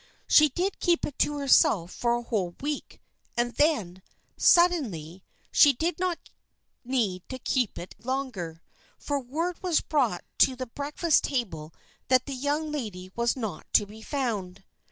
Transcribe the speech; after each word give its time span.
She 0.25 0.49
did 0.49 0.79
keep 0.79 1.05
it 1.05 1.19
to 1.19 1.37
herself 1.37 1.91
for 1.91 2.15
a 2.15 2.23
whole 2.23 2.55
week; 2.59 2.99
and 3.37 3.53
then, 3.53 4.01
suddenly, 4.35 5.23
she 5.51 5.73
did 5.73 5.99
not 5.99 6.17
need 6.83 7.21
to 7.29 7.37
keep 7.37 7.77
it 7.77 7.93
longer. 8.03 8.63
For 8.97 9.19
word 9.19 9.61
was 9.61 9.79
brought 9.81 10.25
to 10.39 10.55
the 10.55 10.65
breakfast 10.65 11.25
table 11.25 11.71
that 12.07 12.25
the 12.25 12.33
young 12.33 12.71
lady 12.71 13.11
was 13.15 13.35
not 13.37 13.71
to 13.73 13.85
be 13.85 14.01
found. 14.01 14.63